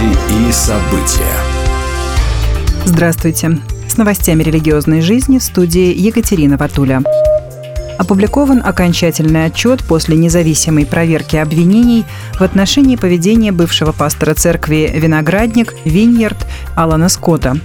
[0.00, 1.36] Новости и события.
[2.84, 3.58] Здравствуйте.
[3.88, 7.02] С новостями религиозной жизни в студии Екатерина Ватуля.
[7.98, 16.46] Опубликован окончательный отчет после независимой проверки обвинений в отношении поведения бывшего пастора церкви «Виноградник» Виньерд
[16.76, 17.58] Алана Скотта.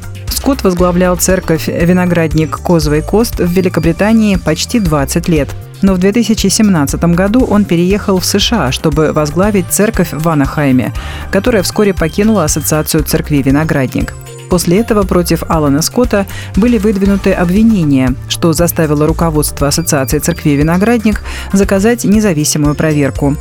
[0.46, 5.50] Скотт возглавлял церковь «Виноградник Козовый Кост» в Великобритании почти 20 лет–
[5.82, 10.94] но в 2017 году он переехал в США, чтобы возглавить церковь в Анахайме,
[11.32, 14.14] которая вскоре покинула Ассоциацию церквей «Виноградник».
[14.50, 21.22] После этого против Алана Скотта были выдвинуты обвинения, что заставило руководство Ассоциации церквей «Виноградник»
[21.54, 23.36] заказать независимую проверку.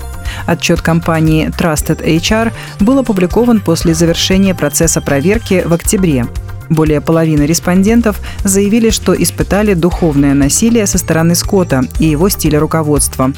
[0.46, 6.27] Отчет компании Trusted HR был опубликован после завершения процесса проверки в октябре.
[6.70, 13.32] Более половины респондентов заявили, что испытали духовное насилие со стороны Скотта и его стиля руководства.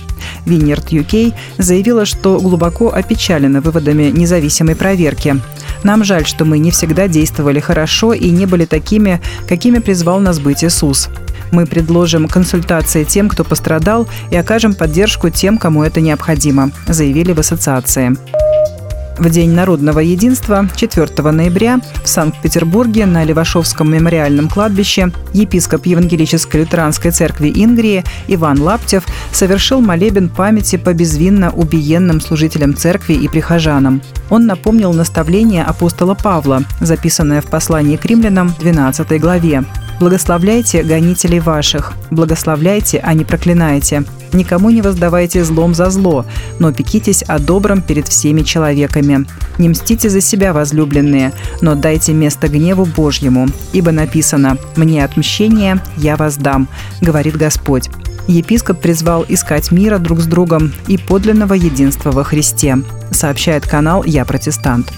[0.44, 5.40] Винерт UK заявила, что глубоко опечалена выводами независимой проверки.
[5.82, 10.38] Нам жаль, что мы не всегда действовали хорошо и не были такими, какими призвал нас
[10.38, 11.08] быть Иисус.
[11.52, 17.40] Мы предложим консультации тем, кто пострадал, и окажем поддержку тем, кому это необходимо, заявили в
[17.40, 18.16] ассоциации.
[19.18, 27.10] В День народного единства 4 ноября в Санкт-Петербурге на Левашовском мемориальном кладбище епископ Евангелической лютеранской
[27.10, 34.02] церкви Ингрии Иван Лаптев совершил молебен памяти по безвинно убиенным служителям церкви и прихожанам.
[34.28, 39.64] Он напомнил наставление апостола Павла, записанное в послании к римлянам 12 главе.
[40.00, 46.26] «Благословляйте гонителей ваших, благословляйте, а не проклинайте, Никому не воздавайте злом за зло,
[46.58, 49.26] но пекитесь о добром перед всеми человеками.
[49.58, 56.16] Не мстите за себя, возлюбленные, но дайте место гневу Божьему, ибо написано «Мне отмщение, я
[56.16, 56.68] воздам»,
[57.00, 57.88] говорит Господь.
[58.28, 62.78] Епископ призвал искать мира друг с другом и подлинного единства во Христе,
[63.12, 64.92] сообщает канал «Я протестант».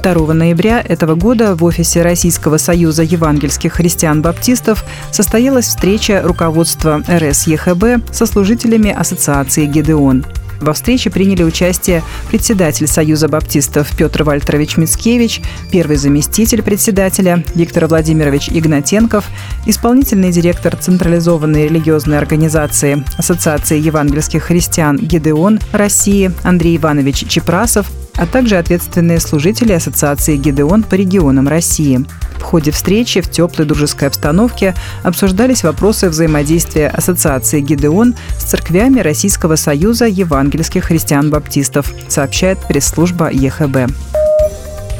[0.00, 8.26] 2 ноября этого года в офисе Российского союза евангельских христиан-баптистов состоялась встреча руководства РСЕХБ со
[8.26, 10.24] служителями Ассоциации «Гедеон».
[10.60, 18.48] Во встрече приняли участие председатель Союза баптистов Петр Вальтерович Мицкевич, первый заместитель председателя Виктор Владимирович
[18.48, 19.26] Игнатенков,
[19.66, 28.56] исполнительный директор централизованной религиозной организации Ассоциации евангельских христиан «Гедеон» России Андрей Иванович Чепрасов, а также
[28.56, 32.04] ответственные служители Ассоциации «Гидеон» по регионам России.
[32.38, 39.56] В ходе встречи в теплой дружеской обстановке обсуждались вопросы взаимодействия Ассоциации «Гидеон» с церквями Российского
[39.56, 43.92] союза евангельских христиан-баптистов, сообщает пресс-служба ЕХБ.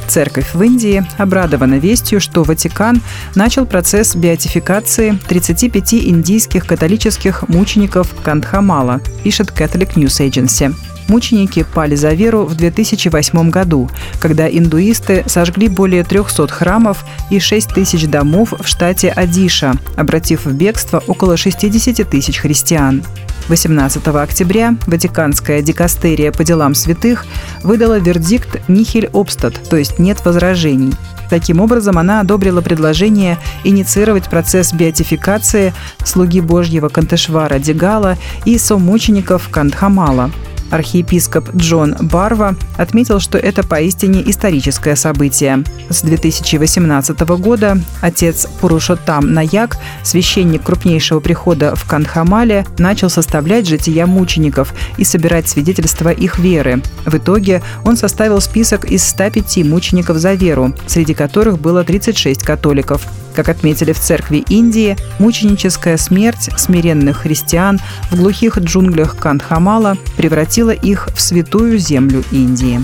[0.08, 3.00] Церковь в Индии обрадована вестью, что Ватикан
[3.34, 10.74] начал процесс беатификации 35 индийских католических мучеников Кандхамала, пишет Catholic News Agency.
[11.08, 13.88] Мученики пали за веру в 2008 году,
[14.20, 20.52] когда индуисты сожгли более 300 храмов и 6 тысяч домов в штате Адиша, обратив в
[20.52, 23.04] бегство около 60 тысяч христиан.
[23.48, 27.24] 18 октября Ватиканская дикастерия по делам святых
[27.66, 30.94] выдала вердикт «Нихель обстат», то есть «нет возражений».
[31.28, 40.30] Таким образом, она одобрила предложение инициировать процесс беатификации слуги Божьего Кантешвара Дегала и сомучеников Кандхамала–
[40.70, 45.64] Архиепископ Джон Барва отметил, что это поистине историческое событие.
[45.88, 54.74] С 2018 года отец Пурушотам Наяк, священник крупнейшего прихода в Канхамале, начал составлять жития мучеников
[54.96, 56.82] и собирать свидетельства их веры.
[57.04, 63.06] В итоге он составил список из 105 мучеников за веру, среди которых было 36 католиков.
[63.36, 67.78] Как отметили в церкви Индии, мученическая смерть смиренных христиан
[68.10, 72.80] в глухих джунглях Кандхамала превратила их в святую землю Индии.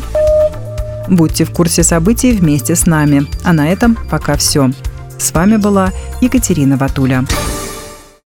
[1.08, 3.26] Будьте в курсе событий вместе с нами.
[3.44, 4.70] А на этом пока все.
[5.18, 5.90] С вами была
[6.20, 7.24] Екатерина Ватуля.